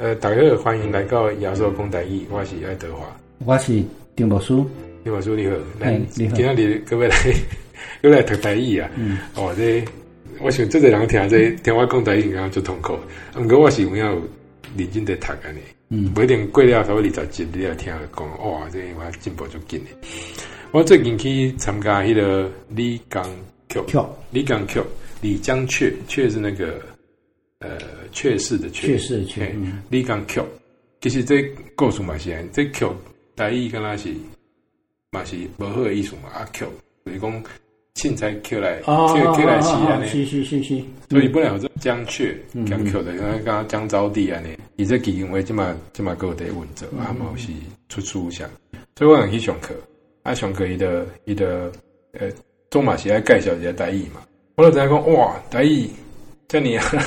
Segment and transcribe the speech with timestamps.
[0.00, 3.14] 呃，大家好，欢迎来到亚洲公台语，我是爱德华，
[3.44, 3.84] 我是
[4.16, 4.66] 丁宝书，
[5.04, 7.14] 丁宝书你好，来，今天你各位来，
[8.00, 9.84] 各位来读台语啊，嗯，哦，这
[10.40, 12.98] 我想这个人听这听我讲台语，然后就痛苦，
[13.34, 14.16] 不过我是有要
[14.74, 15.58] 认真的读安尼，
[15.90, 20.08] 嗯，不一定过了头二十集你要听讲，哇，这我进步就紧的。
[20.70, 23.22] 我最近去参加迄个李刚
[23.68, 23.78] 曲，
[24.30, 24.80] 李刚曲，
[25.20, 26.80] 李江雀，雀是那个。
[27.60, 27.78] 呃，
[28.10, 29.54] 确实的确，确实的确。
[29.88, 30.46] 你讲 Q，，
[31.00, 31.42] 其实这
[31.76, 32.86] 故事嘛是，这曲
[33.34, 34.08] 大意跟他是
[35.10, 36.30] 嘛是不好的意思嘛。
[36.30, 36.64] 啊曲，
[37.04, 37.44] 就是讲
[37.94, 40.08] 凊彩 Q 来，，Q Q 来是安尼。
[40.08, 40.82] 是是是是。
[41.10, 42.34] 所以本来有这江雀
[42.66, 47.48] 江 Q 的，因为刚刚江招娣安尼，伊这基因为即嘛即嘛个得稳着，啊嘛是
[47.90, 48.48] 出书下。
[48.96, 49.74] 所以我想去上课，
[50.22, 51.70] 啊上课伊的伊的
[52.12, 52.30] 呃，
[52.70, 54.22] 总嘛是爱介绍一下大意嘛。
[54.54, 55.90] 我就知影讲哇，大意
[56.48, 57.04] 这么啊。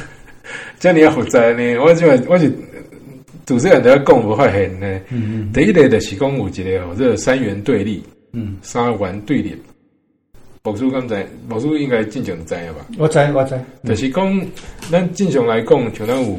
[0.84, 1.78] 这你要负责呢？
[1.78, 2.52] 我就我是
[3.46, 5.00] 主持人都要讲不发现呢。
[5.12, 5.52] 嗯嗯。
[5.54, 8.04] 第一类的是讲有一个，这个三元对立。
[8.34, 8.58] 嗯。
[8.62, 9.56] 三元对立。
[10.62, 12.86] 宝叔刚才，宝叔应该正常知了吧？
[12.98, 13.58] 我知，我知。
[13.86, 14.46] 就是讲，
[14.92, 16.38] 咱正常来讲，像咱有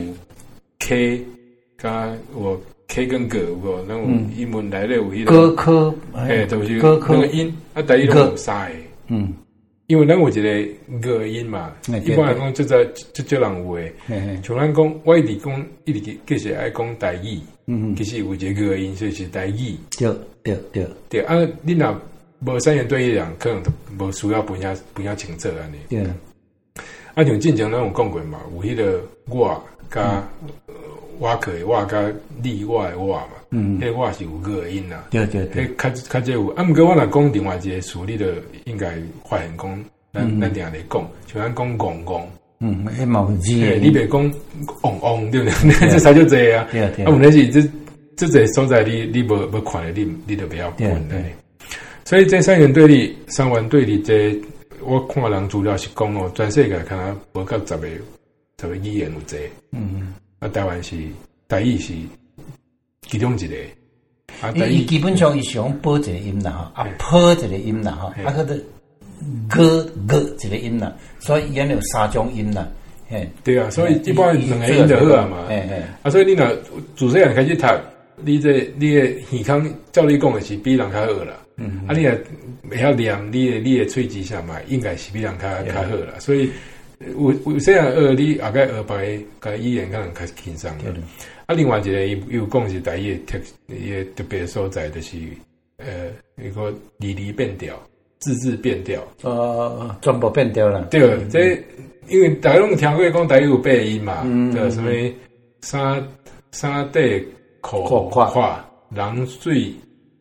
[0.81, 1.25] K
[1.79, 5.33] 加我 K 跟个，有个那种英文来的有一个。
[5.33, 5.95] 歌科。
[6.15, 8.75] 哎，就是那个音，啊，第一种有三个。
[9.09, 9.33] 嗯。
[9.87, 10.69] 因为咱有一个
[11.03, 11.71] 隔音嘛，
[12.05, 13.93] 一般来讲就在就就人有诶，
[14.43, 19.77] 像咱讲，我一直讲一直其实爱讲台语，嗯，其实有一个个音，所以是台语。
[19.99, 20.11] 对
[20.43, 21.37] 对对对啊！
[21.61, 22.01] 你若
[22.41, 25.77] 无三元对一人，可能都无需要分下分下清楚安尼。
[25.91, 26.01] 对。
[27.15, 30.27] 啊，像之前咱有讲过嘛，有迄个我加
[31.19, 32.03] 我可以我加
[32.43, 35.05] 你我诶我嘛，嗯，迄个我是有个音啦。
[35.11, 35.67] 对对对。
[35.77, 38.35] 较较这有，啊，毋过我若讲另外一个词，你着
[38.65, 38.95] 应该
[39.29, 39.85] 发现讲。
[40.15, 42.23] 咱咱定来讲，像咱讲戆戆，
[42.61, 44.33] 嗯，迄毛字，你别讲
[44.81, 45.91] 戆戆，对不对？
[45.91, 46.69] 这才叫这啊。
[46.73, 47.69] 啊，问题是
[48.17, 51.17] 这这个所在，你你无无看的，你你都不要管的。
[52.05, 54.41] 所以这三元对立，三元对立，这
[54.85, 57.89] 我看人资料是讲哦，全世界可能无够十个
[58.61, 59.37] 十个语言有这。
[59.73, 60.97] 嗯，啊，台湾是
[61.49, 61.95] 台语是
[63.09, 63.57] 其中一个。
[64.41, 68.59] 啊，伊基本上是用保一个音啦，哈，啊，破一个音啦，哈，啊，个的。
[69.49, 72.69] 歌歌一个音啦，所以原来有三种音啦，
[73.09, 76.47] 嘿，对啊，所以一般两个音就好啊嘛，哎哎，啊，所以你若
[76.95, 77.67] 主持人开始读，
[78.23, 79.01] 你这你的
[79.33, 82.11] 耳腔照你讲的是比人较好啦，嗯，啊，你也
[82.69, 86.51] 会晓念，你的你的喙齿上嘛，应该是比人较较好啦，所以
[87.13, 90.95] 有有这样学，你后盖学白个语言可能开始轻松了，
[91.47, 93.39] 啊，另外一个又又讲是台语特
[93.69, 95.17] 伊个特别所在就是，
[95.79, 96.11] 呃，
[96.43, 97.79] 一个离离变调。
[98.21, 100.87] 字字变调，呃，全部变调了。
[100.87, 101.63] 对，这
[102.09, 104.91] 因为大家拢听过讲台语有八音嘛，对，什么
[105.61, 106.03] 三
[106.51, 107.23] 三地
[107.61, 109.71] 口话，人水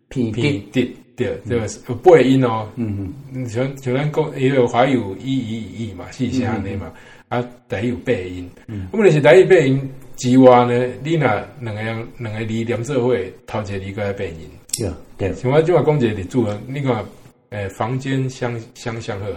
[0.09, 2.67] 鼻鼻滴，对，这个有八音哦。
[2.75, 6.91] 嗯嗯，像像咱讲也有华语一一一嘛，四声的嘛，
[7.29, 8.49] 啊，台语有八音。
[8.67, 11.27] 嗯，问题是台语背音之外呢，你若
[11.59, 11.81] 两个
[12.17, 13.15] 两个字连做伙，
[13.45, 14.49] 头一个字个背音。
[14.77, 17.05] 对对，像我今晚讲一个例子啊，你看。
[17.55, 19.27] 诶，房间相相相好，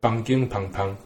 [0.00, 0.96] 房间旁旁，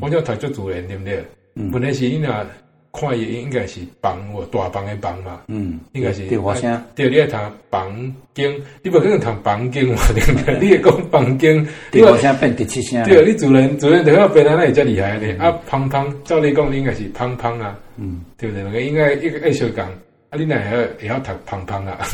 [0.00, 1.24] 我叫他做主人，对不对？
[1.70, 2.44] 本来是你那
[2.92, 6.26] 看伊应该是房或大房诶房嘛，嗯，应该是。
[6.26, 6.82] 对，我先。
[6.94, 10.58] 对，你爱谈房间，你不可能谈房间嘛，对不对？
[10.60, 13.02] 你也讲房间，对，我先变第七声。
[13.04, 18.64] 对，你主人主人等下别人那也较厉害的啊，旁旁，照理讲应该是旁旁啊，嗯，对不对？
[18.64, 19.88] 那个应该一个爱小讲。
[20.30, 22.06] 啊，你那也要也要读胖胖啊，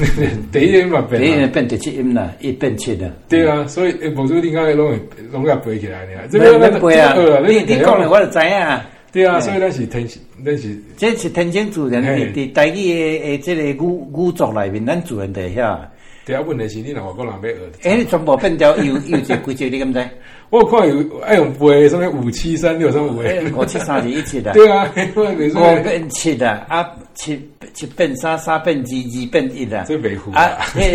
[0.52, 3.10] 第一音嘛变，第一音变第七音啦，一变七的。
[3.28, 5.00] 对啊，所以诶，无说你讲拢会
[5.32, 6.20] 拢要背起来呢。
[6.30, 7.12] 这个要背啊，
[7.44, 8.86] 你你讲了我就知啊。
[9.14, 10.06] 对啊，所以咱是天，
[10.44, 13.76] 咱是这是天生自然的，伫台语诶诶，这个语
[14.16, 15.88] 语族内面，咱自然得晓。
[16.26, 17.41] 第二问题是你若外国人要
[17.80, 20.04] 学，诶，你全部变掉，有有这规则，你敢知？
[20.50, 23.22] 我看有爱用背什么五七三六什么五，
[23.61, 24.52] 五七三二一七的。
[24.55, 26.84] 对啊，五变七的啊，
[27.14, 27.40] 七
[27.72, 29.84] 七变三，三变二，二变一的。
[29.87, 30.90] 这维护啊，迄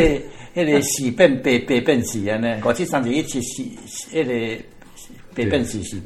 [0.55, 2.59] 个迄个四变八，八变四啊呢？
[2.65, 3.63] 五七三二一七四，
[4.13, 4.63] 迄个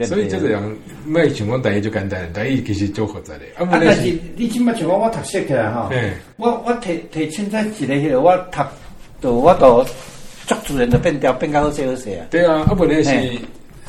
[0.05, 0.75] 所以这个样，
[1.05, 3.63] 卖像讲台语就简单，台语其实就复杂的。
[3.63, 5.89] 啊，但是你起码像我我读书起来哈，
[6.37, 8.59] 我我提提凊彩一个迄个我读。
[9.23, 9.81] 都我都
[10.45, 12.27] 足自然的变调变较好势好势啊！
[12.29, 13.09] 对啊，啊本来是，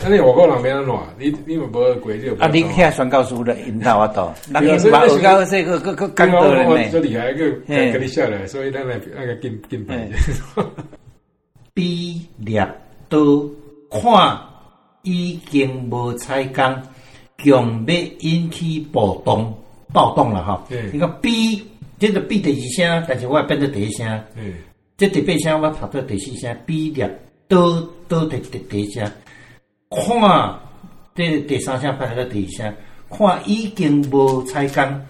[0.01, 0.95] 那你外国人变安怎？
[1.19, 2.31] 你你们无规矩。
[2.39, 6.89] 啊，你遐宣教师的引导我都，人家嘛有较好势，个个个更多人呢。
[6.89, 10.09] 最厉害个，给你下来，所以咱来那个敬敬拜。
[11.75, 12.65] 比掠
[13.09, 13.53] 都
[13.91, 14.39] 看
[15.05, 16.65] 已经无采工，
[17.39, 19.57] 强要引起暴动，
[19.93, 20.65] 暴动了哈！
[20.93, 21.63] 你看 B，。
[21.97, 24.07] 这个 B 第二声，但是我变做第一声。
[24.37, 24.55] 嗯，
[24.97, 29.11] 这第八声我读做第四声，B 列都都第第第一声。
[29.89, 30.61] 看
[31.15, 32.75] 这第三声变做第二声，
[33.09, 35.01] 看已经无采工。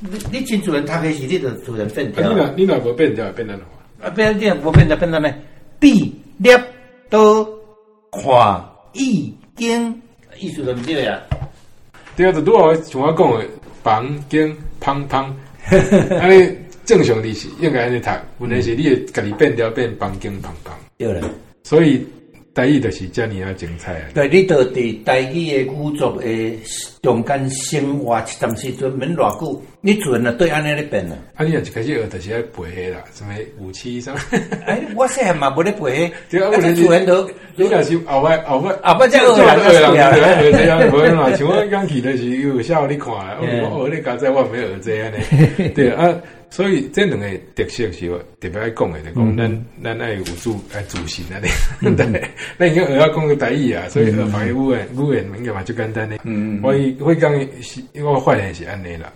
[0.00, 2.26] 你你真自然读的是你就自然变调。
[2.26, 3.62] 你若你若无变调，变哪能？
[4.00, 5.32] 啊，变调无变调变哪呢
[5.78, 6.58] ？B 列
[7.10, 7.44] 都
[8.10, 8.64] 看
[8.94, 10.02] 已经，
[10.38, 11.20] 意思就唔对呀。
[12.16, 13.46] 对啊，就拄好像我讲的，
[13.82, 15.36] 房间胖胖。
[16.18, 16.50] 安尼
[16.84, 20.74] 正常的是应该安尼读，问题是你会家己变调变房间胖胖。
[20.96, 21.30] 对了，
[21.62, 22.04] 所以。
[22.52, 24.08] 台语就是遮尔啊精彩啊！
[24.12, 26.58] 对，你到伫台语的语作的
[27.00, 31.16] 中间生活一段时阵免偌久，你自然啊对安尼咧变啊。
[31.34, 34.20] 啊，你若一开始学，就是爱背迄啦，什么武器什么。
[34.66, 37.28] 哎，我细汉嘛无咧背迄，啊，自然都。
[37.56, 41.34] 你若是后摆后摆后摆再学啦，学啦，学这样，无用啦。
[41.34, 43.08] 像我刚去的是有下午你看，
[43.72, 45.18] 我学你家在我没学这样呢。
[45.74, 46.14] 对啊。
[46.52, 48.08] 所以这两个特色是
[48.40, 51.48] 特别爱讲的，就讲咱咱爱有主爱主心啊，对，
[52.58, 56.16] 那你看学要讲个台语啊，所以学法语诶语言应该嘛就简单的。
[56.24, 56.72] 嗯嗯，我
[57.04, 57.32] 会讲
[57.62, 59.12] 是，因为我发现是安尼啦。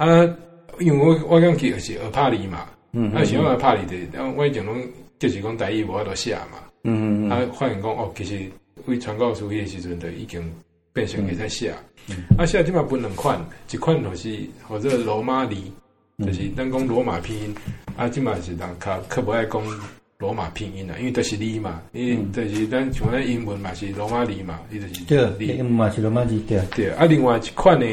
[0.00, 0.36] 啊，
[0.78, 4.76] 因为我我刚去是学拍字嘛，嗯，啊，是学帕里的，然后我以前拢
[5.18, 8.40] 就是讲台语无法度写嘛，嗯嗯，啊，发现讲哦，其实
[8.86, 10.42] 为传教士迄个时阵就已经
[10.94, 11.74] 变成会使写，
[12.38, 13.38] 啊，写即码分两款，
[13.70, 15.54] 一款就是或者罗马字。
[16.22, 17.54] 就是咱讲罗马拼音，
[17.96, 19.62] 啊，即嘛是人较较无爱讲
[20.18, 26.60] 罗马拼音啦，因为都是字嘛，因为就是咱像咱英文嘛是罗马字嘛，伊就是对，英文嘛是罗马字对。
[26.76, 27.86] 对，啊，另外一款呢，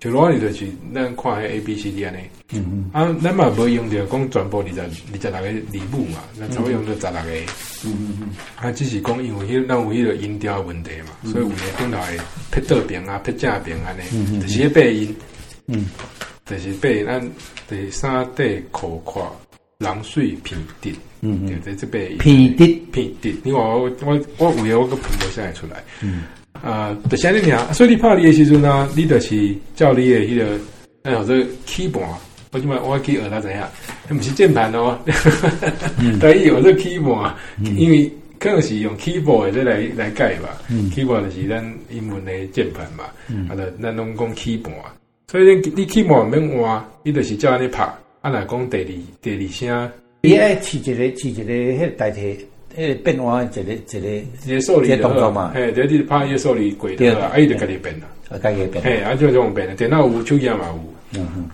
[0.00, 2.18] 就罗马字就是咱看迄 A B C D 安尼，
[2.54, 7.52] 嗯嗯，啊，咱嘛无用着讲全部二十二十六个字母嘛，咱才会用着十六个，
[7.84, 12.18] 嗯嗯嗯，啊，只是讲因为迄咱有迄个音调问题嘛，所以有诶顶头会
[12.50, 15.14] 撇倒边啊，撇正边安尼，就是迄背音，
[15.66, 15.86] 嗯。
[16.46, 17.30] 就是背咱
[17.68, 19.30] 第三底裤胯，
[19.78, 23.32] 人水平直，嗯嗯，对，这这背平直平直。
[23.44, 23.88] 你看我
[24.38, 26.24] 我我有个谱都写出来，嗯
[26.62, 30.58] 啊，就像你讲，所以你拍你的时阵呢，你就是照你的迄个，
[31.02, 31.34] 哎呀，这
[31.66, 32.16] keyboard，
[32.52, 33.68] 我今麦我 keyboard 它怎样？
[34.08, 34.98] 它不是键盘哦，
[36.20, 37.32] 对， 有这 keyboard，
[37.76, 40.60] 因为可能是用 keyboard 的来来改吧
[40.94, 43.04] ，keyboard 就是咱英文的键盘嘛，
[43.48, 44.90] 啊，的咱拢讲 keyboard。
[45.28, 47.84] 所以你你起码免换，你就是照安尼拍。
[48.20, 48.84] 啊，来讲第二
[49.22, 49.90] 第二声，
[50.20, 52.36] 你爱试一个试一个迄代替
[52.76, 54.08] 迄变换一个一个
[54.46, 55.52] 一个数理动作嘛？
[55.54, 58.82] 嘿，第二拍一个数理轨道啊，啊，伊就家己变啦，啊，家己变。
[58.82, 61.20] 嘿，啊，就这种变啦，电脑有，手机也嘛有。
[61.20, 61.50] 嗯哼。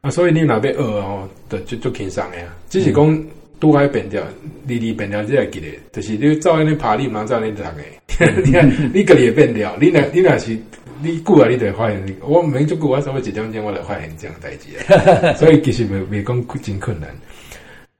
[0.00, 2.54] 啊，所以你若要学哦，就就就轻松诶啊。
[2.68, 3.24] 只是讲
[3.60, 4.22] 拄爱变调，
[4.66, 8.32] 字字变调，只会记咧，就是你照安尼拍，你毋通照安尼读诶。
[8.44, 10.58] 你看，你家己会变掉，你若你若是。
[11.02, 14.68] 你久啊，你就会发现，我没做过，我稍微一点钟，我就发现这样代志。
[15.36, 17.10] 所以其实未未讲真困难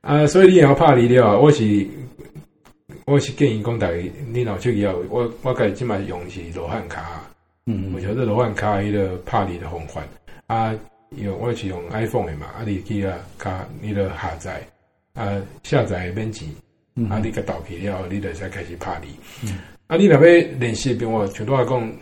[0.00, 0.26] 啊。
[0.26, 1.64] 所以你要拍你了，我是
[3.06, 3.96] 我是建议讲大家，
[4.32, 7.22] 你若手机后我我家己即摆用是罗汉卡，
[7.66, 10.02] 嗯，我晓得罗汉卡伊个拍你的方法。
[10.46, 10.74] 啊，
[11.16, 14.66] 用我是用 iPhone 的嘛，啊，你去啊卡你的下载。
[15.14, 16.48] 啊下载免钱，
[17.10, 19.50] 啊，你个导起了，你就才开始拍你。
[19.86, 20.20] 啊，你若要
[20.58, 21.92] 练习，比我像拄仔讲。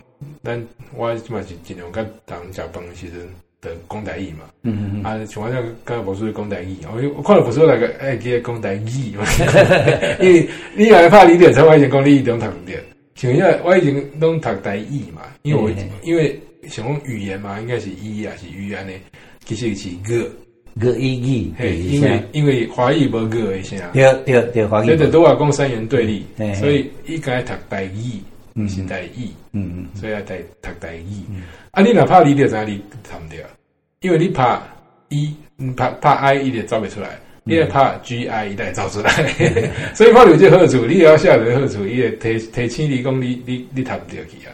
[0.41, 3.29] 咱我即嘛是尽量甲人食饭时阵
[3.63, 5.55] 的讲台语嘛，嗯嗯啊，像我这
[5.85, 9.15] 甲无说讲台语，我我看到无说那个爱记讲台语。
[9.17, 9.25] 嘛，
[10.19, 12.83] 因为你来拍你点才发现讲你一种读唔对，
[13.15, 15.69] 像因为我已经拢读台语嘛，因为我
[16.03, 18.93] 因为想讲语言嘛，应该是语啊是语言呢，
[19.45, 20.29] 其实是个。
[20.81, 28.17] 个意语，嘿，因为因为华语无个一声，对对对，华语，对对都话讲三元对立，所以应该读台语。
[28.55, 31.23] 嗯，是台语，嗯嗯，所以要台读台语。
[31.71, 33.39] 啊，你哪怕你就在你读唔掉，
[34.01, 34.59] 因为你拍
[35.09, 37.07] E，你拍拍 I，伊就找不出来；
[37.43, 39.11] 你要拍 G I，伊才会找出来。
[39.95, 44.53] 所以拍有这好处，你也要下载好处，伊会提提醒你讲你你你读唔掉去啊。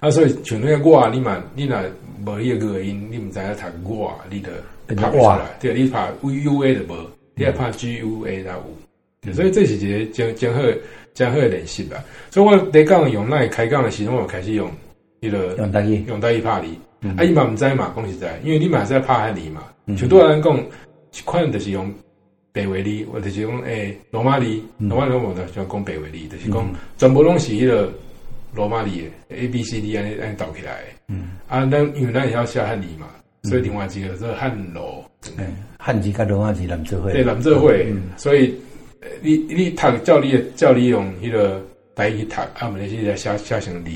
[0.00, 1.78] 啊，所以像那个我，你嘛，你若
[2.26, 4.48] 无迄个语音，你唔知影读我，你就
[4.96, 5.46] 拍不出来。
[5.60, 9.32] 对，你拍 U A 就无，你要拍 G U A 才有。
[9.34, 10.60] 所以这是一个真真好。
[11.12, 14.70] 真好练习吧，所以我第讲用那开讲的时候，我开始用
[15.20, 16.66] 迄个用台语，用台语拍字。
[17.16, 19.62] 啊，伊嘛毋知嘛，讲实在，因为你嘛是在拍汉字嘛。
[19.96, 21.92] 就多人讲，一款就是用
[22.52, 24.46] 白话字，或者是讲诶罗马字，
[24.78, 27.90] 罗马字我就喜欢讲白话字，就是讲全部拢是迄个
[28.54, 30.80] 罗马字的 A B C D 安尼安尼倒起来。
[31.08, 33.08] 嗯，啊，咱因为咱也要写汉字嘛，
[33.44, 35.04] 所以另外一个是汉罗。
[35.38, 37.10] 嗯，汉字甲罗马字连做伙。
[37.10, 37.72] 对，连做伙，
[38.16, 38.54] 所以。
[39.22, 41.62] 你你读照你照你用迄个
[41.94, 43.90] 台语读，啊，毋是是写写成字，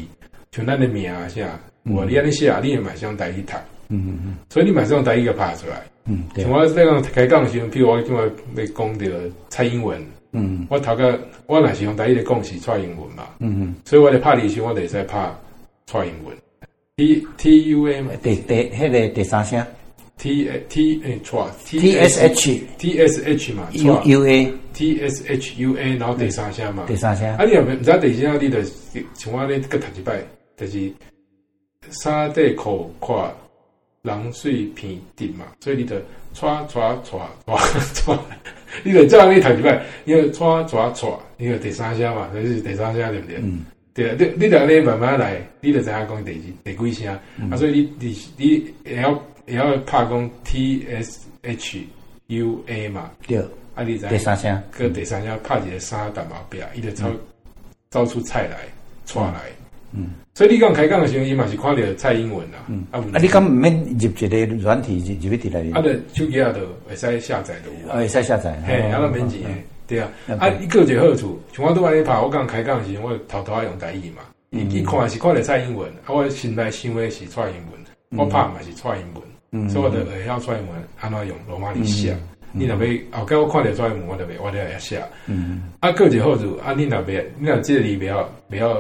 [0.52, 3.52] 像咱诶名啊啥，我你安尼写，你也嘛是用台语读，
[3.88, 5.82] 嗯嗯嗯，所以你嘛是用台语个拍出来。
[6.06, 15.30] 嗯，像我这样开讲时，譬如我今日要讲着蔡英文，嗯，我头个我若是用台语来讲是蔡英文嘛，嗯嗯，所以我咧拍字时，我会使拍
[15.86, 16.34] 蔡英文。
[16.96, 19.64] T T U 嘛，第第迄个第三声。
[20.16, 27.28] T T 哎错，T S H T S H 嘛，U U A T S H U A，然后第三声嘛，第三声。
[27.36, 28.62] 啊，你若毋知第三声，你着
[29.14, 30.22] 像我咧搁读一摆，
[30.56, 30.90] 就是
[31.90, 33.30] 衫底裤胯，
[34.02, 36.00] 人水片滴嘛，所以你着
[36.32, 37.58] 穿穿穿穿
[37.94, 38.18] 穿，
[38.84, 43.36] 你着照样你读一摆，因为穿穿穿，因为第三声嘛，就是第三声对不对？
[43.42, 47.18] 嗯，对啊，你你着安尼慢慢来，你着知影讲第第几声，
[47.50, 48.16] 啊，所以你你
[48.84, 49.22] 你会晓。
[49.46, 51.86] 也要拍讲 T S H
[52.28, 53.38] U A 嘛，对，
[53.74, 57.10] 啊，你知第三声，搁第三声拍一个三打毛病，伊就招
[57.90, 58.56] 招出菜来，
[59.06, 59.34] 出来，
[59.92, 69.40] 嗯，所以你刚开讲的时候，伊嘛是看着蔡英文啦，嗯，啊，你敢毋免入一个软体入入去伫内面，啊，着手机啊，着会使下载的，啊，会使下载，嘿，啊，个免钱，
[69.86, 70.08] 对啊，
[70.40, 79.22] 啊，伊个一个好处，像我拄安尼拍，我刚开讲的时候，我偷偷啊用台语嘛，伊伊看是看着蔡英文，啊，我心内想的是蔡英文，我拍嘛是蔡英文。
[79.68, 82.16] 所以我就会晓蔡英文安怎用罗马里写。
[82.56, 85.02] 你若要后盖我看到蔡英文，我就袂我就会写。
[85.80, 88.74] 啊，个一个好处，啊，你若别，你若这里不要不要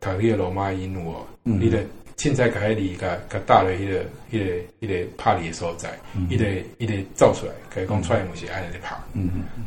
[0.00, 1.78] 读迄个罗马音哦，你得
[2.16, 4.44] 凊彩甲迄里甲甲搭落迄个迄个
[4.80, 5.88] 迄个拍里的所在，
[6.28, 6.46] 伊个
[6.78, 8.96] 伊个造出来，可以讲蔡英文是安尼拍。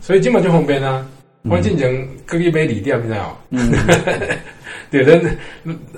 [0.02, 1.08] 所以今嘛就方便啊，
[1.44, 3.42] 我进前搁去买字典，你知道？
[4.92, 5.22] 对的，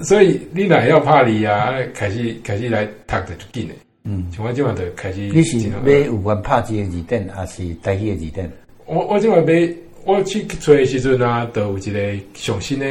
[0.03, 3.73] 所以你若要拍里啊，开始开始来读的就紧嘞。
[4.09, 5.19] 嗯，像我今晚就开始。
[5.19, 8.49] 你是买有关拍字的字典，还是台语的字典？
[8.85, 9.69] 我我今晚买，
[10.05, 12.85] 我去找的时阵啊，都有一个上新的，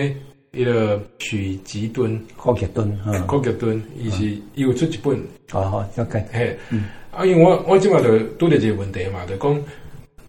[0.53, 2.99] 一个许吉敦，许吉敦，
[3.31, 5.19] 许吉敦，伊是伊有出一本。
[5.51, 6.23] 好好，OK。
[6.31, 6.55] 嘿，
[7.11, 9.65] 啊，因为我我今晚就拄着一个问题嘛，就讲，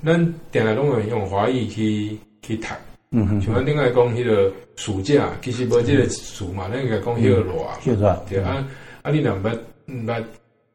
[0.05, 2.67] 咱定来拢会用华语去去读。
[3.11, 3.41] 嗯哼。
[3.41, 7.43] 像咱另外讲，迄个暑假其实无这个暑嘛，咱应该讲休热。
[7.83, 8.23] 休热。
[8.29, 8.65] 对啊，
[9.01, 9.53] 啊，你若捌
[10.05, 10.23] 捌。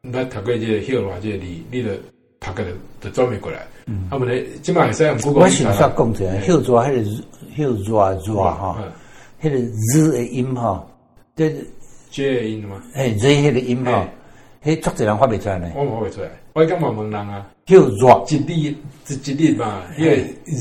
[0.05, 1.91] 那读过这个休热这个字，你就
[2.41, 2.65] 读个
[3.01, 3.65] 就转变过来。
[3.87, 5.45] 嗯，啊，不然即摆会使用 Google。
[5.45, 7.05] 我想说讲者，休热迄个
[7.57, 8.83] 休热热哈，
[9.41, 9.57] 迄个
[9.93, 10.85] 字的音哈，
[11.37, 11.55] 这
[12.11, 12.83] J 的音吗？
[12.95, 14.09] 哎，Z 迄个音哈，
[14.65, 15.73] 迄足侪人发袂出来呢。
[15.75, 17.47] 我发袂出来，我讲嘛问人啊。
[17.65, 18.75] 叫热一日
[19.07, 20.57] 一一日嘛，因为日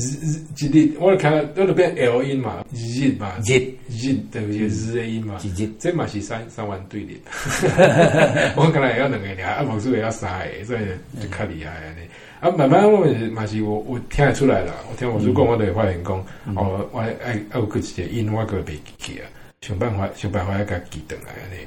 [0.56, 3.58] 日一日，我看到都变 L 音嘛，日嘛，日
[3.90, 7.20] 日等于日的音嘛，日这嘛是三三万对立。
[8.56, 10.80] 我可能会晓两个俩，啊，无数会晓三个，所以
[11.20, 12.00] 就较厉害安尼。
[12.40, 16.16] 啊，慢慢我嘛是我我听得出来啦，我听我叔讲，我都会发现讲，
[16.54, 19.26] 哦，我爱爱有个一个音，我个袂记起啊，
[19.60, 21.66] 想办法想办法要甲记转来安尼。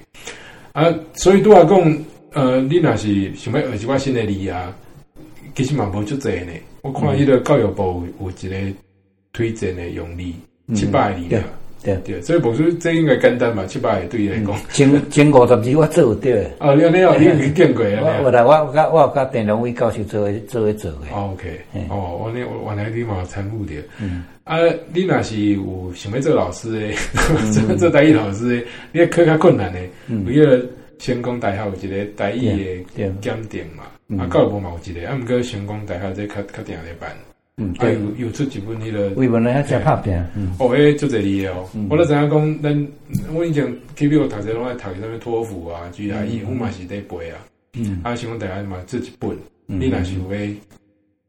[0.72, 1.98] 啊，所以对我讲，
[2.36, 4.74] 呃，你若是想要学一寡新的字啊。
[5.56, 6.51] 其实嘛无足侪呢，
[6.82, 8.56] 我看迄个教育部有一个
[9.32, 10.24] 推荐的用字，
[10.75, 11.44] 七百个字啊，
[11.82, 16.46] 对对，所以无说这应该简单嘛，七百个对伊来讲，前前五十字我做有对。
[16.60, 18.20] 哦，你你哦，你有见过啊？
[18.22, 21.08] 我来，我我甲我甲电龙伟教授做做一做诶。
[21.13, 23.75] OK，哦，我呢原来你嘛参悟着。
[24.01, 24.58] 嗯，啊，
[24.94, 26.94] 你若是有想要做老师诶，
[27.54, 29.89] 做做台语老师诶，你要考较困难诶，
[30.27, 30.62] 为了
[31.00, 33.84] 成功大学有一个台语的鉴定嘛。
[34.20, 37.12] 啊，教育部嘛有一个，啊，毋过成功大学这较较定来办。
[37.58, 39.10] 嗯，啊，有有出一本迄个。
[39.12, 40.14] 为本来还拍拼。
[40.36, 40.54] 嗯。
[40.60, 41.68] 哦，诶，做这里的哦。
[41.90, 42.88] 我咧知影讲，咱
[43.34, 47.40] 我以前去美国读册拢爱读啥物托福啊、GRE，我嘛是在背啊。
[47.74, 48.00] 嗯。
[48.04, 50.56] 啊，成功大学嘛做一本，你若是有诶，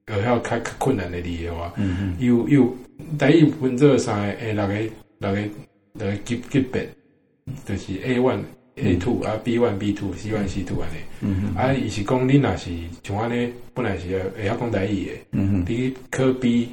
[0.07, 2.17] 呃，还有较较困难的字的话，嗯嗯。
[2.19, 2.77] 有有，
[3.17, 4.75] 大一分做三个，诶，六个
[5.19, 5.41] 六个
[5.95, 6.87] 六个级级别，
[7.65, 8.41] 就是 A one。
[8.77, 12.71] A two 啊，B one B two C one C two 安尼，啊，伊是讲你若是
[13.03, 16.69] 像安尼，本来是会晓讲台语诶，嗯嗯，你科 B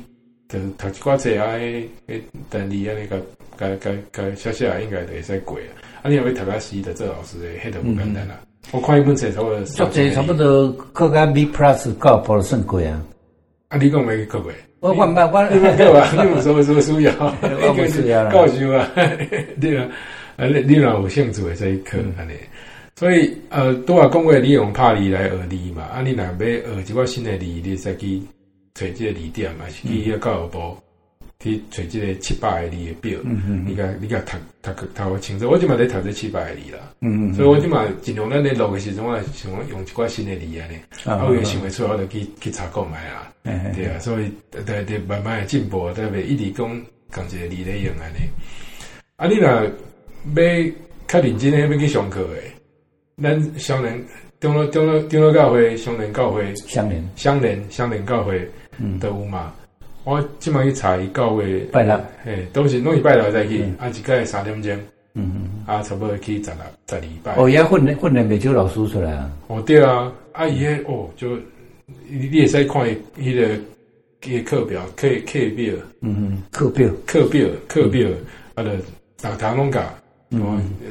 [0.49, 3.17] 就读一寡册啊，诶诶，等你安尼个
[3.55, 5.71] 个个个写写应该就会使过啊。
[6.03, 8.39] 啊，你若要读啊 C 的做老师诶，迄都无简单啦。
[8.71, 13.01] 我看一本册差不多，作者差不多考甲 B plus 高保算过啊。
[13.69, 14.51] 啊，你讲没考过？
[14.81, 16.09] 我我我我你没考啊？
[16.11, 17.13] 你有什么什么需要？
[17.41, 18.31] 我不需要啦。
[18.31, 18.89] 教授啊，
[19.61, 19.87] 对啊。
[20.35, 22.33] 啊，你你若有兴趣诶，这一课安尼，
[22.95, 28.21] 所以呃，拄啊讲过你用拍字来学字嘛，啊，你若要学一寡新诶字，你再去
[28.73, 30.77] 找即个字典嘛，是去个教育部
[31.39, 34.37] 去找即个七百个字诶表，嗯嗯，你甲你甲读
[34.73, 43.31] 读读清楚，我即嘛在读这七百个字啦，嗯嗯，所以我即嘛尽量咱咧录诶时阵，我想用一寡新诶字安尼，啊，我有想袂出来，我就去去查购买啊，
[43.75, 44.31] 对啊，所以
[44.65, 46.67] 对对慢慢诶进步，对袂一直讲
[47.13, 48.27] 共一个字咧用安尼，
[49.17, 49.69] 啊，你若。
[50.35, 50.71] 要
[51.07, 52.53] 较认真诶，要去上课诶，
[53.21, 54.03] 咱少年
[54.39, 58.49] 中了中了中了教会、相连教会、相连相连相连教会，
[58.79, 59.53] 嗯，都有嘛。
[60.05, 61.59] 我即摆去查伊教会。
[61.71, 64.77] 拜六，嘿，都是拢是拜六再去，啊，一个三点钟，
[65.13, 67.35] 嗯嗯，啊，差不多去十六十礼拜。
[67.35, 69.31] 哦，伊训练训练未少老师出来啊。
[69.47, 71.37] 哦，对啊，啊，伊迄哦，就
[72.09, 72.85] 你会使看
[73.17, 76.89] 伊迄个课表课课表，嗯嗯，课表。
[77.05, 78.09] 课表课表，
[78.55, 78.75] 啊，着
[79.17, 79.81] 逐堂拢教，
[80.41, 80.89] 哦，呃，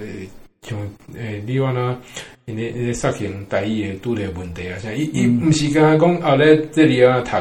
[0.63, 0.79] 像
[1.15, 1.99] 诶，你话呐，
[2.47, 7.37] 因为因为杀青台语诶拄着问题啊，像伊伊毋是干讲啊咧这里啊读。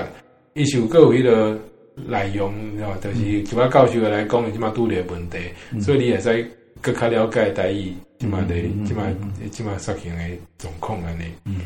[0.53, 1.57] 伊是有各有迄个
[1.95, 5.37] 内容，吼，就是就我教授来讲，即马拄着问题，
[5.71, 8.55] 嗯、所以你会使更加了解台语，即马的
[8.85, 9.07] 即马
[9.49, 11.23] 即马实行诶状况安尼。
[11.45, 11.61] 嗯，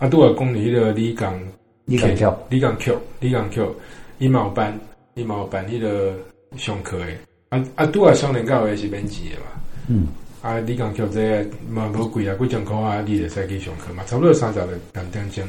[0.00, 1.40] 啊，拄啊讲你迄个李刚，
[1.84, 3.72] 李刚桥，李刚桥，李刚桥，
[4.18, 4.76] 伊嘛有办，
[5.14, 6.16] 伊嘛有办迄个
[6.56, 7.16] 上课诶。
[7.54, 9.46] 啊啊，拄啊双年教诶是免钱诶嘛。
[9.88, 10.08] 嗯。
[10.42, 15.42] 啊，你讲叫这嘛无贵啊，几千块啊，你会使去上课嘛，差不多三十个两点钟。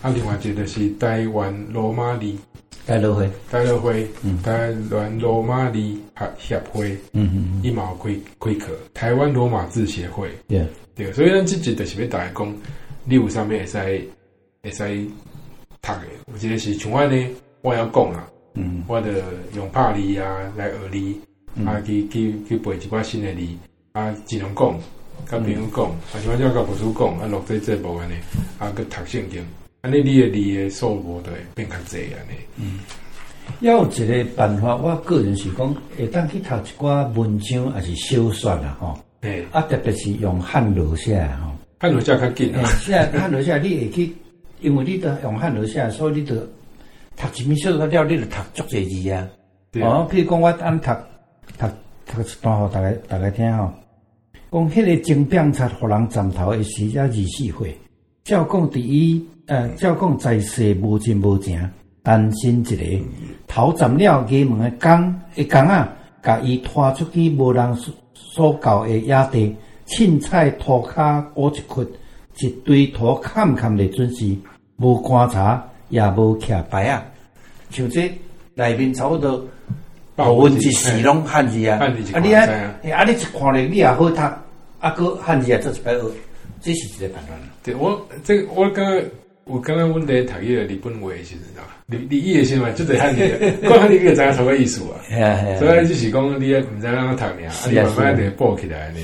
[0.00, 2.38] 啊，另外一个是台湾罗马里，
[2.86, 12.54] 台罗会，台罗会，嗯，台湾罗马里协协会，嗯嗯，伊嘛有开开课，台湾罗马字协会，对，对，所以咱即集就是要大家讲，
[13.04, 13.76] 你有啥物会使
[14.62, 15.04] 会使
[15.82, 16.00] 读的，
[16.32, 17.26] 有一个是像我呢，
[17.62, 19.10] 我要讲啊，嗯，我的
[19.56, 21.20] 用拍字啊来学字，
[21.66, 23.40] 啊去去去背一寡新的字，
[23.92, 24.78] 啊尽量讲，
[25.26, 28.14] 甲朋友讲，啊像我叫甲博士讲，啊录这节目安尼，
[28.58, 29.44] 啊去读圣经。
[29.80, 32.34] 安尼，你的字的数目会变较济安尼。
[32.56, 32.80] 嗯，
[33.60, 38.98] 要有一个办法，我个人是讲，会当去读一寡文章，还是小说啦，吼。
[39.20, 39.46] 对。
[39.52, 42.64] 啊，特别是用汉罗写吼，汉罗写较紧啊。
[42.66, 44.12] 是啊，汉罗写你会去，
[44.60, 46.34] 因为你都用汉罗写，所以你都
[47.16, 49.28] 读一篇小说了，你就读足侪字啊。
[49.70, 49.82] 对。
[49.82, 50.90] 哦，譬如讲，我按读
[52.08, 53.70] 读读一段，互大家大家听吼。
[54.50, 57.78] 讲迄个金饼擦，互人斩头的时，也二四岁。
[58.24, 59.24] 照讲第一。
[59.46, 61.70] 呃，照讲在世无钱无钱，
[62.02, 63.04] 单身一个，
[63.46, 65.90] 头斩了衙门的工，一工啊，
[66.22, 71.82] 甲伊拖出去无人所所教的野地，凊彩涂骹挖一窟，
[72.40, 74.36] 一堆土坎坎的准时，
[74.76, 77.02] 无观察也无徛牌啊，
[77.70, 78.12] 像这
[78.52, 79.42] 内面差不多
[80.24, 82.42] 部分一时拢汉字啊，啊你啊，
[82.96, 84.20] 啊你一看咧，你也好读，
[84.80, 86.00] 啊个汉字啊做一摆学，
[86.60, 87.34] 这是一个办法。
[87.62, 89.00] 对我这我刚刚。
[89.50, 91.62] 我刚刚问的读伊个日本话是啥？
[91.86, 93.26] 你你伊个先嘛，就得汉字，
[93.64, 95.00] 讲汉字你就知影什么意思啊？
[95.58, 98.98] 所以就是讲你也唔知啷个读尔，啊，你慢慢得补起来呢。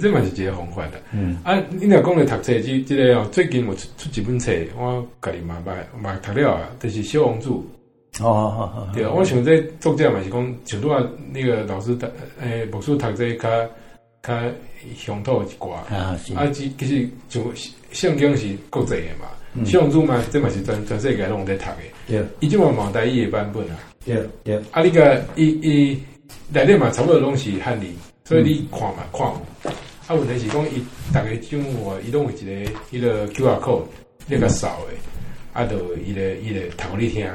[0.00, 1.02] 这嘛是一个方法的。
[1.42, 7.50] 啊，你若讲来读册，即即个哦，最近我出出几本册，我家己嘛买嘛读了啊，就是小王子。
[8.18, 12.06] 哦哦哦，对啊，我想这作者嘛是讲，像拄啊那个老师读，
[12.40, 13.48] 诶，牧师读这较
[14.22, 14.42] 较
[14.96, 17.40] 乡土一寡啊，啊，其其实就
[17.92, 19.26] 圣经是国际的嘛。
[19.64, 21.76] 圣经嘛，这嘛是全全世界拢在读的。
[22.06, 23.78] 对，伊即嘛嘛台语的版本啊。
[24.04, 24.56] 对对。
[24.70, 26.02] 啊，你个伊伊
[26.52, 27.86] 内底嘛，差不多拢是汉字，
[28.24, 29.26] 所以你看嘛看。
[30.06, 33.82] 啊，问题是讲伊逐个种话，伊拢有一个伊个 QR code，
[34.28, 34.94] 那个扫的，
[35.52, 37.28] 啊，就伊个伊个读互你听。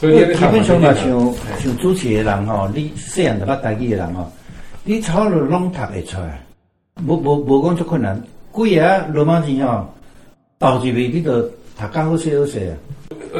[0.00, 4.32] 所以基本上嘛，像像主持的人吼，你细汉就捌台语的人吼，
[4.82, 6.42] 你差不多拢读会出来，
[7.06, 8.18] 无无无讲足困难。
[8.54, 9.86] 几啊罗马字吼。
[10.58, 12.76] 到这边你都读较好些好些啊！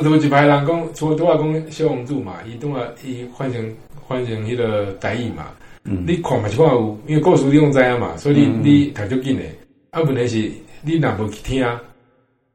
[0.03, 3.75] 有一排人讲，除了拄仔讲小王子嘛，伊拄仔伊换成
[4.07, 5.47] 换成迄个台语嘛。
[5.85, 9.55] 嗯，你看嘛是看有，因为故事你拢知影嘛，所以你、嗯、你读足紧诶。
[9.91, 10.51] 啊，问题是
[10.83, 11.67] 你若无去听，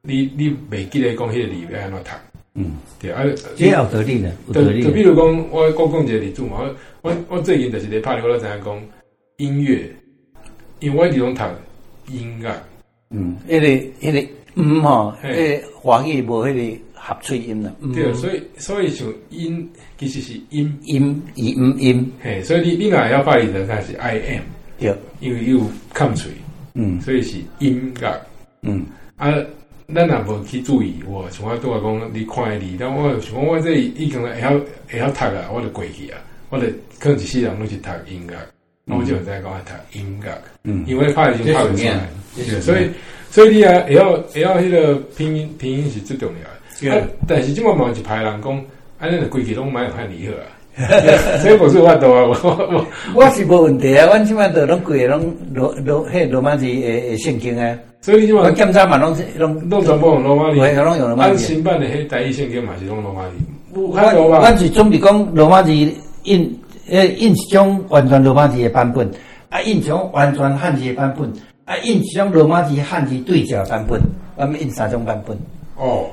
[0.02, 2.10] 你你袂记得讲迄个字要安怎读。
[2.56, 3.24] 嗯，对啊。
[3.58, 4.82] 也有道理呢，有道理。
[4.82, 6.70] 就比如讲，我我讲一个例子嘛，
[7.02, 8.82] 我我最近就是咧拍咧，我知影讲
[9.38, 9.90] 音乐，
[10.80, 11.44] 因为我一直拢读
[12.08, 12.52] 音乐。
[13.12, 13.68] 嗯，迄个
[14.02, 14.28] 迄个。
[14.58, 17.70] 嗯吼，诶，华语无迄个合喙音啦。
[17.94, 24.44] 对，所以所以像音其实是音音以嗯音，嘿，所以你你若要发音的，它是 I am，
[24.80, 25.60] 对，因为有
[25.94, 26.30] 抗喙，
[26.74, 28.22] 嗯，所以是音乐，
[28.62, 28.86] 嗯，
[29.18, 29.30] 啊，
[29.94, 34.50] 咱若无去注意，我像我拄仔讲，你看诶字，但我想讲我这已经会晓
[34.90, 36.18] 会晓读啊，我就过去啊，
[36.50, 36.66] 我就
[37.00, 38.36] 可能一世人拢是读音乐，
[38.86, 42.90] 那我就在讲读音乐，嗯，因为拍已经拍不出来，所以。
[43.32, 46.98] 所以你啊，会晓会晓迄个拼音拼音是最重要的。
[46.98, 48.66] 啊，但是即满嘛一排人讲，
[48.98, 50.48] 安尼着规气拢蛮有汉字好啊。
[51.42, 52.86] 所以不是我多啊，我我
[53.16, 57.78] 我是无问题啊，阮即满都拢规个拢罗罗迄罗马字诶圣经啊。
[58.02, 60.58] 所以你即满检查嘛拢拢拢全部用罗马字。
[60.58, 61.30] 拢用罗马字。
[61.30, 63.36] 按新版的迄台语圣经嘛是拢罗马字。
[63.74, 65.72] 我我是准备讲罗马字
[66.24, 66.60] 印
[66.90, 69.10] 诶印一种完全罗马字诶版本，
[69.50, 71.32] 啊印一种完全汉字诶版本。
[71.66, 74.00] 啊，印一种罗马字汉字对照版本，
[74.36, 75.36] 我们印三种版本。
[75.78, 76.06] 哦，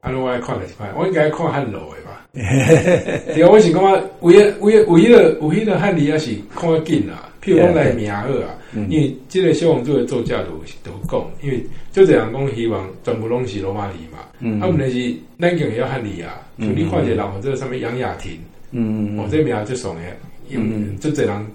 [0.00, 2.05] 安尼我来看的是看，我应该看汉老的吧？
[2.36, 7.32] 对啊，我是感觉唯一唯一唯一的唯一的汉字也是看得紧啊。
[7.42, 8.52] 譬如讲来名好啊，
[8.90, 10.50] 因为这个小王子的作家都
[10.82, 14.18] 都讲，因为就这样讲，希望全部拢是罗马字嘛。
[14.40, 16.42] 嗯，啊，毋但是咱用也要汉字啊。
[16.58, 18.38] 就你看一个人，或者上面杨雅婷，
[18.72, 20.12] 嗯，哦，这名就爽诶，
[20.50, 21.46] 嗯就这人，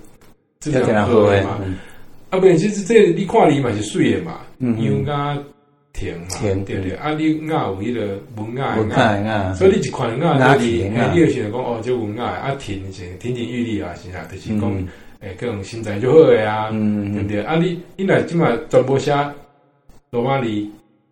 [0.59, 1.59] 就这样好诶嘛。
[2.29, 5.37] 啊，不然其实这你看你嘛是水诶嘛，杨雅
[5.93, 6.27] 婷嘛，
[6.65, 6.91] 对对。
[6.95, 14.87] 啊，你雅有迄个文雅诶雅，所以你一看雅就是，你就想讲哦，这文雅啊，婷是亭亭玉立啊，是啊，就是讲。
[15.21, 17.43] 诶，各种身材就好诶啊，嗯、对不对？
[17.43, 19.13] 啊你，你你来即马全部写
[20.09, 20.47] 罗马字，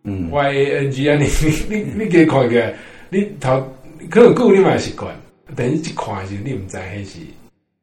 [0.04, 1.28] 嗯，Y A N G 啊，你
[1.70, 2.74] 你你你给看个，
[3.12, 3.62] 你头
[4.10, 5.15] 可能久你嘛习惯，
[5.56, 7.20] 但是一看是你毋知迄是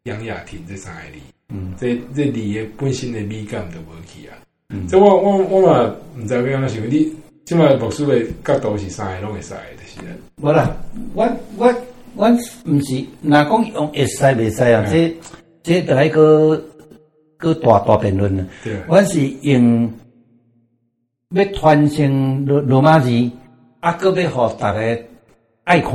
[0.03, 1.19] 杨雅婷这三个字，
[1.55, 4.35] 嗯，这这字诶本身诶美感都无去啊，
[4.70, 7.12] 嗯，这我我我嘛毋知要安怎想，你
[7.44, 10.14] 即马读书诶角度是三个拢会使诶，就是啦。
[10.42, 10.76] 无啦，
[11.14, 11.74] 我我
[12.16, 15.14] 我毋是，若讲用会使袂使啊，这。
[15.62, 16.64] 这得来个
[17.38, 18.46] 个大大辩论了。
[18.62, 19.92] 对，我是用
[21.31, 23.11] 要传承罗罗马字，
[23.81, 24.79] 啊，个要互大家
[25.64, 25.92] 爱看，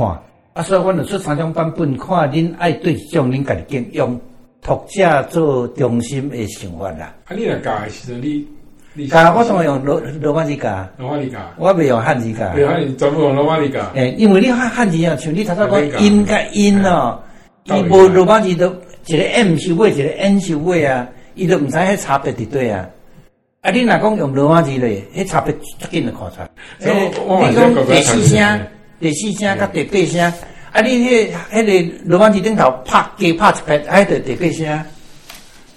[0.52, 4.20] 啊，所以我就出三种版本，看恁爱对象，恁家己用
[4.60, 7.16] 读者做中心的想法啦。
[7.24, 8.46] 啊，你来教的时阵，你你
[9.08, 10.86] 教我怎么用罗罗马字教？
[10.98, 12.48] 罗马字教，我未用汉字教。
[12.54, 13.80] 对，汉字全部用罗马字教。
[13.94, 17.18] 诶，因为你汉汉字啊，像你头先讲音甲音哦，
[17.64, 18.72] 伊无罗马字都。
[19.04, 22.88] 一个 M 收尾，一个 N 收尾啊，伊都毋知迄差别伫对啊。
[23.60, 26.48] 啊，你若讲用罗马字咧，迄差别足紧就看出来。
[26.78, 28.60] 你讲第四声、
[29.00, 30.32] 第四声甲第八声，
[30.70, 34.84] 啊，你迄迄个罗马字顶头拍加拍一拍，还得第八声。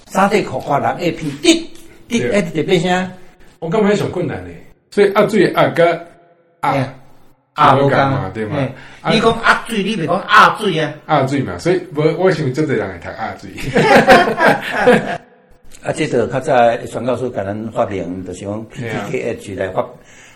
[0.06, 1.68] 三地口话人 A P 滴
[2.08, 3.10] 滴，还得第八声。
[3.58, 6.06] 我感觉上困难嘞，所以阿水压个
[6.60, 6.94] 啊。
[7.56, 8.58] 压无共嘛，对吗？
[9.10, 10.92] 你讲阿水，你别讲阿水啊！
[11.06, 13.50] 阿水嘛，所以我我想做侪人来读阿水。
[15.86, 19.88] 啊，这个较早宣教书甲咱发明，就是讲 P T K H 来发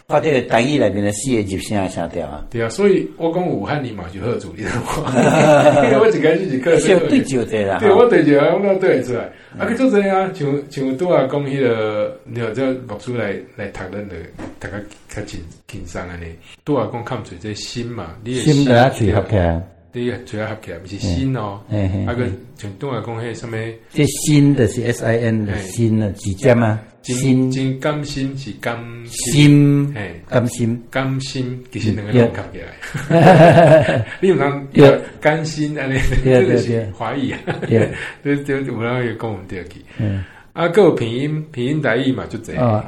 [0.06, 2.44] 发这个单语内面的四个入声声调啊。
[2.50, 5.10] 对啊，所以我讲武汉你嘛就好主意的话，
[5.86, 6.76] 因为我一开始是课
[7.08, 7.78] 对就对啦。
[7.80, 9.28] 对，我对就我那对出来。
[9.58, 14.14] 啊，去做侪啊，像像拄啊讲迄个，你好，这读书来来读咱的，
[14.60, 14.76] 大家
[15.08, 16.26] 较轻轻松安尼。
[16.64, 19.60] 拄啊讲看出这心嘛，你心来啊，最合起来。
[19.92, 21.60] 你最合起来，不是心哦。
[22.06, 22.26] 啊个
[22.56, 23.56] 像拄啊讲迄什么？
[23.90, 26.80] 这新的是 S I N 的新啊，几尖啊？
[27.02, 34.06] 心真甘心是甘心，嘿，甘心甘心，其实两个拢合起来。
[34.20, 37.38] 你有人叫甘心安尼，这个是华语啊。
[37.66, 39.80] 对对，有人会讲唔对去。
[39.98, 40.22] 嗯，
[40.52, 42.84] 啊，个有拼音拼音台语嘛，就这样。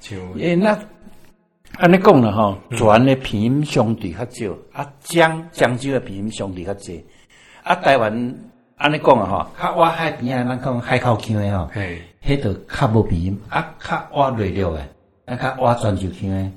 [0.00, 0.76] 像诶，那
[1.78, 7.04] 安尼讲了吼，全的拼音相对较少，啊，漳漳州的拼音相对较济。
[7.62, 8.12] 啊，台湾
[8.76, 11.68] 安尼讲啊吼，较外海边啊，咱讲海口腔的吼。
[11.72, 12.00] 嘿。
[12.24, 14.88] 迄度较无鼻音，啊，较挖内陆诶，
[15.24, 16.52] 啊，较挖泉州腔诶，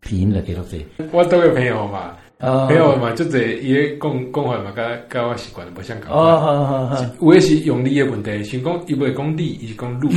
[0.00, 0.86] 鼻音就几多济。
[1.12, 6.10] 我都有朋友嘛，朋友嘛，就这伊个讲讲话嘛，甲甲我习惯无相共。
[6.10, 7.04] 哦，好好好。
[7.20, 10.08] 有诶是用力诶问题，想讲伊袂讲力，伊是讲路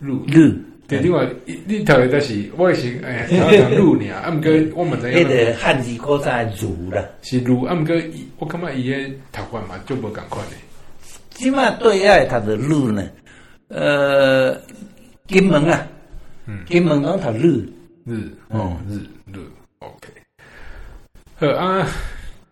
[0.00, 0.54] 路路。
[0.92, 1.26] 对，另外
[1.64, 5.20] 你头一个是，我是诶，讲路尔，啊，毋过我们知影。
[5.20, 7.96] 迄个汉字古早儒啦，是儒，啊，毋过
[8.38, 8.96] 我感觉伊个
[9.32, 10.56] 读法嘛，就无共款诶。
[11.30, 13.02] 起码对爱读的路呢？
[13.68, 14.54] 呃，
[15.26, 15.86] 金门啊，
[16.46, 17.66] 嗯，金门讲读日
[18.04, 18.96] 日哦日
[19.32, 19.40] 日
[19.78, 20.08] ，OK。
[21.36, 21.88] 好啊，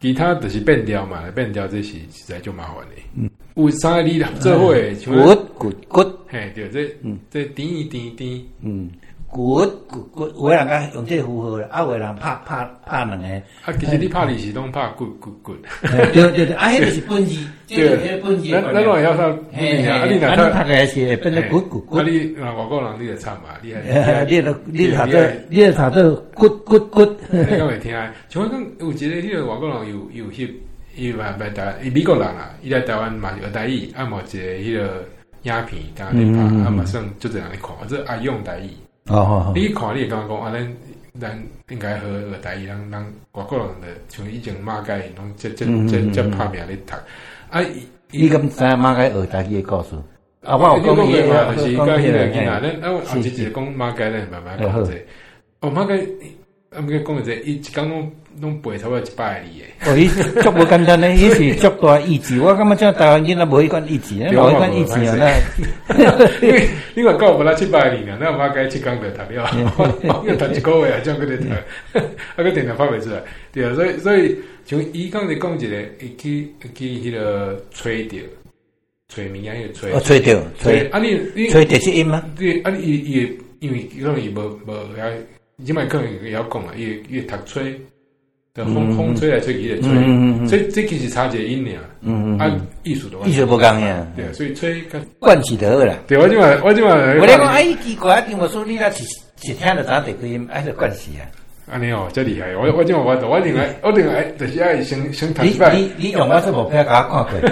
[0.01, 3.03] 其他就是变调嘛，变调这是实在就麻烦嘞。
[3.15, 4.29] 嗯，有三个字啦？
[4.41, 8.91] 做伙诶，good good good，嘿，对，这嗯，这点一点点，嗯。
[9.33, 13.29] 骨骨骨，有个人讲用这符号，啊，有个人拍拍拍两个。
[13.63, 15.55] 啊，其实你拍字是拢拍骨骨骨。
[15.83, 18.51] 对对对，啊，迄个是本字， 这个是本字。
[18.51, 21.99] 咱咱话要说，嘿，啊，你那拍个是变成骨骨骨。
[21.99, 27.17] 啊，你那外国人你就惨嘛，你还你都你读这你读这骨骨骨。
[27.31, 27.93] 你讲会听，
[28.29, 30.51] 像我讲有一个迄个外国人有有翕，
[30.97, 35.05] 伊嘛来台，伊美国人啊，伊来台湾嘛学台语，啊，嘛一个迄个
[35.43, 38.71] 影片，当然拍，啊，嘛算就这样来看，这爱用台语。
[39.09, 40.77] 哦，你看，你也刚刚讲啊，咱
[41.21, 46.95] 咱应该学学台语，让让外国人的像以前马偕，拢这这这这拍名咧读。
[47.51, 47.61] 啊，
[48.11, 49.97] 你敢知马偕学台语的故事？
[50.43, 54.93] 啊，我有讲伊个，就是讲迄个囡仔，咱啊，后日就讲马偕咧，慢慢讲者。
[55.61, 56.07] 哦，马偕
[56.71, 59.91] 啊，毋过讲者，伊一工拢拢背差不多一百字诶。
[59.91, 60.07] 哦，伊
[60.41, 62.41] 足无简单诶，伊是足大意志。
[62.41, 65.17] 我感觉像台湾囡仔无迄款意志，无迄款意志啊！
[65.89, 69.51] 那，因为你话教无啦七百个字，那我该七工就读了，
[70.25, 71.99] 要读一个月啊，将佢哋读，
[72.37, 73.21] 啊个电脑发未出来。
[73.51, 78.17] 对啊，所以所以像伊刚才讲一个，伊去去迄个吹着，
[79.09, 79.93] 吹名啊，迄个吹。
[79.93, 80.87] 哦，吹着，吹。
[80.91, 82.23] 啊，你你吹着是音吗？
[82.39, 85.11] 对，啊，伊伊因为因为伊无无遐。
[85.65, 87.73] 即摆可能也要讲啊，伊伊读吹，
[88.55, 94.83] 的风风吹来吹去的吹，所以这其实差一个音量，嗯嗯，啊艺术的话，艺术不共呀，对啊，所以吹
[95.19, 99.05] 惯起得了，对我即摆我即摆，我咧讲哎奇怪，听我说你那是
[99.37, 101.23] 是听得咱这个音，哎，是惯起啊，
[101.71, 107.49] 安尼哦，真厉害，我我即摆我我另外 我另外就是爱先先读一摆，你你用我这部片给我看过，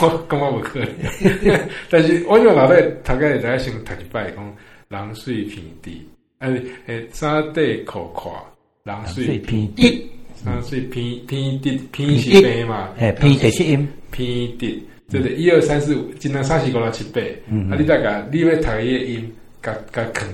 [0.08, 1.58] 我感觉无可能，
[1.90, 4.54] 但是我用脑袋大概在先读一摆，讲
[4.88, 6.06] 人水平地。
[6.40, 8.42] 诶诶，三地可跨，
[8.84, 10.10] 人水偏滴，
[10.42, 12.94] 山水偏偏滴，偏是平嘛？
[12.98, 14.26] 诶，偏就是音，偏
[14.56, 17.20] 滴，这个一二三四五，今天三四五六七八。
[17.20, 20.24] 啊，你大概你要读伊个音，甲甲囥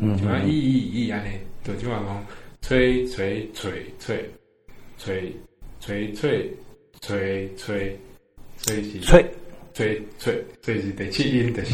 [0.00, 1.28] 入去，就讲一一一安尼，
[1.62, 2.26] 就即话讲，
[2.62, 4.30] 吹吹吹吹
[4.96, 5.30] 吹
[5.78, 6.50] 吹吹
[7.02, 7.96] 吹吹
[8.62, 9.30] 吹是吹
[9.74, 11.72] 吹吹，所以是第七音，就是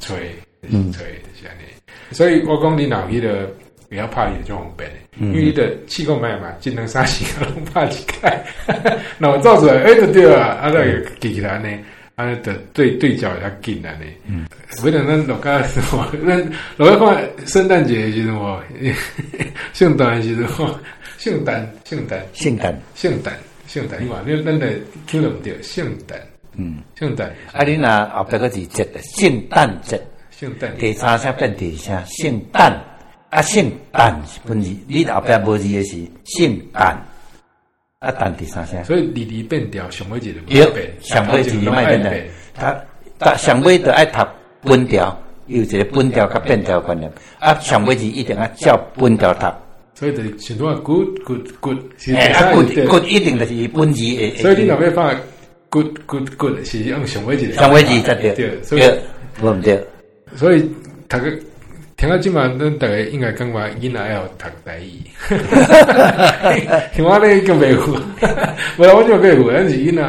[0.00, 1.81] 吹，就是吹，就是安尼。
[2.10, 3.48] 所以我讲你脑皮的
[3.88, 8.42] 不要怕也就方便，因为你的气功脉嘛，技能三型都怕几开，
[9.18, 11.68] 脑造出来哎就对啊，啊那个记起来呢，
[12.16, 14.04] 啊的对对角要紧来呢。
[14.26, 14.46] 嗯，
[14.82, 16.38] 为了咱老家什么，那
[16.76, 18.62] 老家看圣诞节是什么，
[19.74, 20.80] 圣诞是什么，
[21.18, 22.24] 圣诞圣诞。
[22.34, 22.80] 圣诞。
[22.94, 23.34] 圣诞
[23.66, 24.68] 圣诞，你话你咱的
[25.06, 26.18] 听唔对，圣诞，
[26.56, 30.00] 嗯，圣诞，啊你那后边个字节的圣诞节。
[30.78, 32.72] 第三声变第二声，圣诞。
[33.30, 37.02] 啊，圣诞分字，你后壁无字的是圣诞。
[37.98, 42.12] 啊，诞第三声，所以字字变调，上尾字就要变，上尾字要变的，
[42.52, 42.76] 他
[43.18, 44.18] 他上尾就爱读
[44.62, 49.46] 本调，有一个本调甲变调观念，啊，上尾字一定要照本调读，
[49.94, 51.78] 所以就是像说 good good good，
[52.34, 55.16] 啊 good good 一定就是本字诶，所以你后边放
[55.70, 59.00] good good good 是用上尾字，上尾字才对，对，对，
[59.40, 59.82] 唔对。
[60.36, 60.68] 所以
[61.08, 61.30] 读个
[61.96, 65.02] 听到今晚，咱大家应该感觉囡仔要读台语，
[66.94, 67.92] 听 我咧叫袂赴，
[68.78, 70.02] 无啦，我就袂赴，但是囡仔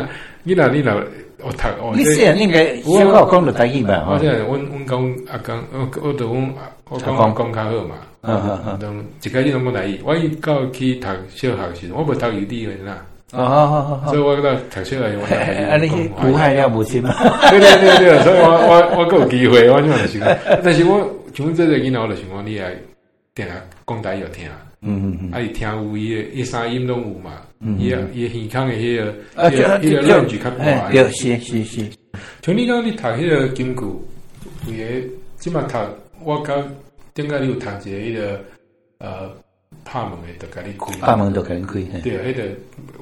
[0.46, 1.04] 囡仔你若
[1.44, 4.08] 我读哦，你是应该小可讲着台语吧？
[4.10, 6.54] 我现在阮阮讲阿公，我我着阮
[6.90, 7.36] 我讲讲。
[7.36, 12.98] 讲较好嘛，嗯嗯嗯，都一开始拢讲台语，我伊到去读小学时，我无读幼稚园啦。
[13.34, 20.20] 啊，所以我跟他读出来，我不，你武汉也无钱啊，对对对对，所以我我我有机会，我 就是，
[20.64, 22.76] 但是我像这个囡仔，我就想讲，你来
[23.34, 23.56] 定啊
[23.88, 24.48] 讲大要听，
[24.82, 27.42] 嗯嗯嗯，啊，伊听有伊伊三音拢有嘛，
[27.80, 31.90] 伊伊耳腔的迄个，迄个量就较宽，对，是是是，
[32.44, 33.82] 像你讲你读迄个金句，
[34.68, 35.08] 有个，
[35.40, 35.78] 即码读
[36.24, 36.64] 我刚
[37.16, 38.40] 顶个有读一个迄个
[39.00, 39.43] 呃。
[39.86, 41.74] 拍门的都给你开，拍门都给你开。
[42.02, 42.44] 对，迄个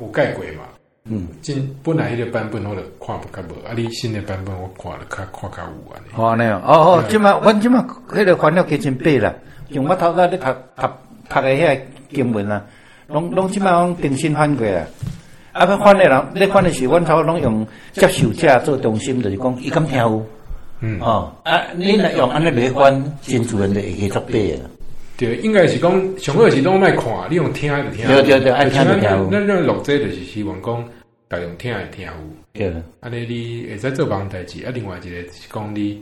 [0.01, 0.63] 有改过嘛？
[1.05, 6.09] 嗯，进本来迄个版本我都看不较无，啊，你新的版本我看了较看较有安尼。
[6.15, 9.33] 哦，那样，哦哦，即马阮即马迄个翻了加真白啦，
[9.69, 10.87] 用我头壳咧读读
[11.27, 11.81] 读个迄个
[12.13, 12.63] 经文啊，
[13.07, 14.85] 拢拢即马拢重新翻过啊。
[15.53, 20.23] 啊，佮翻的人，你翻的是阮头拢用接受者做中心，就是讲伊敢听有。
[20.81, 20.99] 嗯。
[21.01, 24.61] 哦，啊，你若用安尼来翻，真自然就会去做白啊。
[25.21, 28.07] 对，应该是讲上好是拢卖看，你用听就听。
[28.07, 29.29] 对对对，爱听就听。
[29.29, 30.83] 咱咱录这就是希望讲，
[31.27, 32.11] 大家用听来听有。
[32.53, 32.73] 对。
[33.01, 36.01] 安尼你会使做别代志，啊，另外一个是讲你，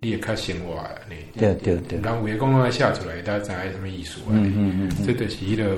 [0.00, 1.16] 你会较生活安尼。
[1.36, 1.98] 对对对。
[1.98, 4.52] 人有个讲话写出来，大家知影什么意思安尼。
[4.54, 5.04] 嗯嗯嗯。
[5.04, 5.74] 这就是迄个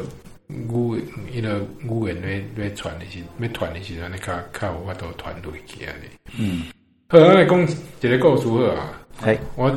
[0.51, 1.03] 语，
[1.35, 6.07] 迄个语言咧咧传的是，要传的是安尼较较有法度传落去安尼。
[6.39, 6.65] 嗯。
[7.09, 9.01] 好，咱来讲一个故事好啊。
[9.25, 9.39] 系。
[9.57, 9.71] 我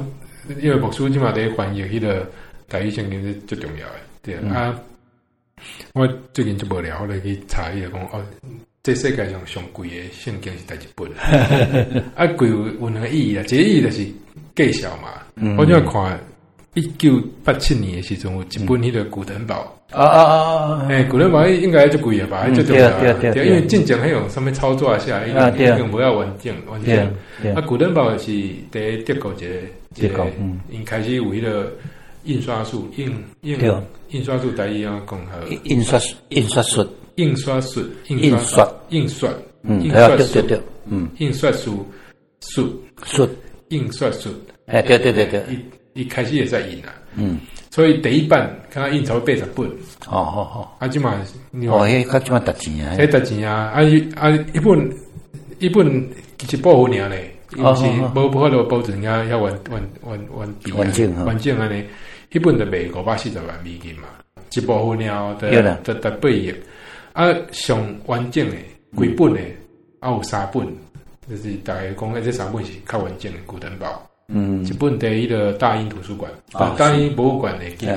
[0.62, 2.30] 因为牧师即嘛伫翻译迄个。
[2.68, 4.80] 台语圣经是最重要的，对、嗯、啊。
[5.94, 8.22] 我最近就无聊，我来去查伊个讲哦，
[8.84, 11.10] 这世界上上贵的圣经是第一本。
[12.14, 14.06] 啊，贵有有两个意义啊，这个意义就是
[14.54, 15.14] 介绍嘛。
[15.36, 16.20] 嗯、我就看
[16.74, 19.72] 一九八七年的时阵，有一本迄个古腾堡。
[19.92, 20.88] 啊啊啊啊！
[20.90, 22.50] 诶，古腾堡应该就贵了吧？
[22.50, 26.98] 最重要的，对，因为进前还有上面操作一下，因为已经不要完整完整。
[27.56, 28.34] 啊，古腾堡是
[28.72, 29.34] 在德国
[29.96, 31.72] 一个，嗯，因开始有迄个。
[32.26, 33.12] 印刷术，印
[33.42, 33.58] 印
[34.10, 35.34] 印刷术，台语啊，讲好。
[35.64, 36.86] 印刷印刷术，
[37.16, 38.68] 印刷术，印刷。
[38.90, 39.30] 印刷，
[39.64, 41.86] 嗯，对对对，嗯，印刷术
[42.42, 42.82] 术。
[43.04, 43.28] 术，
[43.70, 44.30] 印刷术，
[44.68, 45.44] 哎，对对对对，
[45.94, 46.94] 一一开始也在印啊。
[47.16, 47.40] 嗯，
[47.72, 49.68] 所以第一版刚刚印钞八十本。
[50.08, 51.20] 哦哦哦，啊，即嘛，
[51.68, 54.90] 哦，迄较即嘛值钱啊，迄值钱啊，啊一啊一本
[55.60, 56.10] 一本
[56.52, 57.86] 一部分尔咧，毋是
[58.16, 61.84] 无不法度保证啊遐完完完完完整完整安尼，
[62.36, 64.10] 迄本就卖五百四十万美金嘛，
[64.52, 65.50] 一部分了的
[65.84, 66.54] 的的八页，
[67.14, 68.66] 啊上完整诶，
[68.98, 69.56] 几本诶，
[70.02, 70.68] 啊有三本，
[71.30, 74.06] 就是大概讲诶，这三本是较完整诶古登堡。
[74.28, 77.94] 嗯，一本伫迄个大英图书馆，啊大英博物馆诶记录，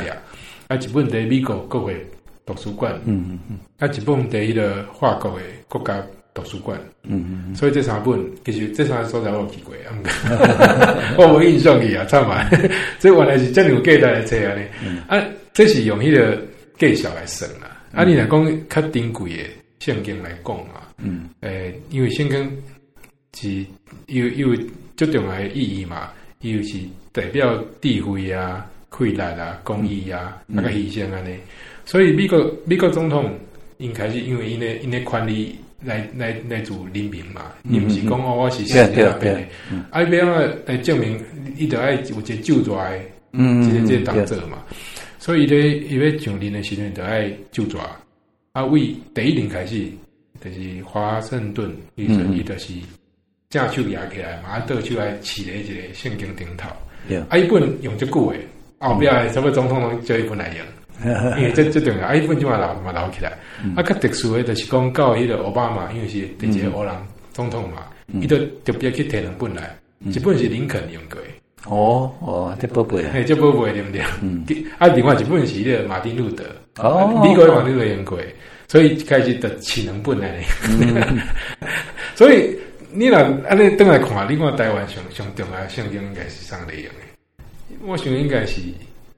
[0.69, 0.77] 啊。
[0.77, 2.07] 一本伫美国国会
[2.47, 6.01] 图书馆，嗯嗯嗯，啊一本伫迄个法国诶国家
[6.43, 9.75] 图书馆，嗯嗯，所以这三本其实这三个所在我有去过，
[11.19, 12.49] 我无印象去啊，差嘛，
[12.99, 16.37] 这原来是这样有价值诶册安尼，啊，这是用迄个
[16.79, 22.63] 价钱来算啦，啊，你若讲较珍贵诶圣经来讲啊，嗯，诶，因为圣经
[23.35, 23.65] 是
[24.07, 24.57] 有有
[24.97, 26.11] 最重要诶意义嘛。
[26.41, 26.79] 伊又是
[27.11, 31.37] 代表智慧啊、快乐啊、公益啊，那个牺牲安尼。
[31.85, 33.37] 所以美国美国总统
[33.79, 41.19] 应该是因为因咧因咧权力来来来自人民嘛，伊毋是讲哦我是谁谁那边的，啊边啊来证明
[41.57, 43.01] 伊得爱有一个救助的，
[43.33, 44.63] 嗯，这个这个党者嘛。
[45.19, 47.79] 所以咧伊要上任的时阵得爱救助，
[48.53, 49.87] 啊为第一年开始
[50.45, 52.73] 就是华盛顿，伊说伊就是。
[53.51, 56.69] 正手压起来，马上倒手来起了一个圣经顶头。
[57.31, 58.39] 啊，伊本用即句诶，
[58.79, 60.67] 后壁诶什么总统拢叫伊本来用，
[61.39, 62.07] 因为这这重要。
[62.07, 63.31] 啊，一本就嘛闹嘛留起来。
[63.77, 66.95] 啊，较特殊诶，就是讲到迄个奥巴马，因为是第一个黑人
[67.33, 67.87] 总统嘛，
[68.21, 71.21] 伊都特别去摕两本来，一本是林肯用过。
[71.67, 74.03] 哦哦，这宝贝，嘿，这宝贝对不对？
[74.23, 74.45] 嗯。
[74.79, 76.45] 啊，另外一本是迄个马丁路德。
[76.79, 77.21] 哦。
[77.23, 78.19] 美国马丁路德用过，
[78.69, 80.43] 所以开始得起两本来。
[82.15, 82.57] 所以。
[82.91, 87.77] 你若安尼倒来看，你看台湾上上重要圣经应该是啥内容诶？
[87.85, 88.63] 我想应该是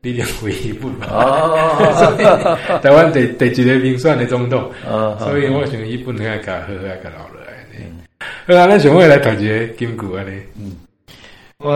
[0.03, 1.07] 你认为一本吧。
[1.11, 7.53] 哦， 台湾第第一个民选的总统，哦，所以我想一本应该较好，较留落来。
[7.79, 8.01] 嗯，
[8.47, 10.41] 好啦，咱想要来读一个金句安尼。
[10.59, 10.73] 嗯，
[11.59, 11.75] 我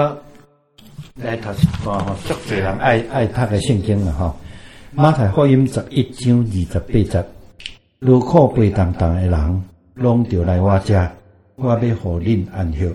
[1.23, 4.35] 来读一段吼，足侪人爱爱读的圣经了吼。
[4.93, 7.25] 马太福音十一章二十八节，
[7.99, 11.07] 如苦背当当的人，拢着来我遮。
[11.57, 12.91] 我要互恁安息，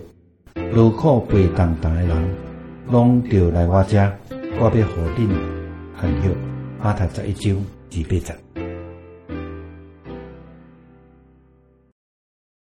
[0.72, 2.36] 如苦背当当的人，
[2.90, 4.12] 拢着来我遮，
[4.62, 5.30] 我要互恁
[6.02, 6.30] 安息。
[6.84, 7.56] 马太十一章
[7.96, 8.49] 二八节。